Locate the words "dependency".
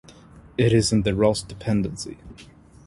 1.43-2.17